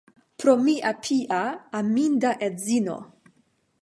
[0.43, 1.41] Pro mia pia,
[1.81, 2.97] aminda edzino.